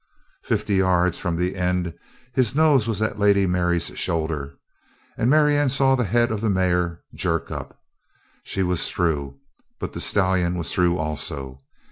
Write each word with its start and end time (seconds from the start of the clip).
Fifty 0.43 0.77
yards 0.77 1.19
from 1.19 1.35
the 1.37 1.55
end 1.55 1.93
his 2.33 2.55
nose 2.55 2.87
was 2.87 3.03
at 3.03 3.19
Lady 3.19 3.45
Mary's 3.45 3.95
shoulder 3.95 4.57
and 5.15 5.29
Marianne 5.29 5.69
saw 5.69 5.93
the 5.93 6.05
head 6.05 6.31
of 6.31 6.41
the 6.41 6.49
mare 6.49 7.01
jerk 7.13 7.51
up. 7.51 7.79
She 8.43 8.63
was 8.63 8.89
through 8.89 9.39
but 9.79 9.93
the 9.93 10.01
stallion 10.01 10.57
was 10.57 10.73
through 10.73 10.97
also. 10.97 11.61